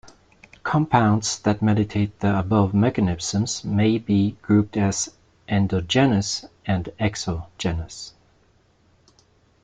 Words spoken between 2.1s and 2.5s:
the